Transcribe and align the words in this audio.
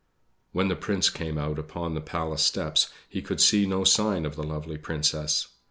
When 0.51 0.67
the 0.67 0.75
Prince 0.75 1.11
came 1.11 1.37
out 1.37 1.59
upon 1.59 1.93
the 1.93 2.01
Palace 2.01 2.41
steps, 2.41 2.89
he 3.07 3.21
could 3.21 3.39
see 3.39 3.67
no 3.67 3.83
sign 3.83 4.25
of 4.25 4.35
the 4.35 4.41
lovely 4.41 4.79
Princess. 4.79 5.49